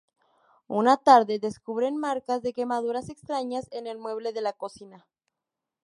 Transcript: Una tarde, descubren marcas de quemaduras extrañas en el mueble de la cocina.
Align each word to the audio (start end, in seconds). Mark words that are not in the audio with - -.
Una 0.79 0.97
tarde, 0.97 1.37
descubren 1.37 1.95
marcas 1.95 2.41
de 2.41 2.53
quemaduras 2.53 3.09
extrañas 3.09 3.67
en 3.69 3.85
el 3.85 3.99
mueble 3.99 4.33
de 4.33 4.41
la 4.41 4.51
cocina. 4.53 5.07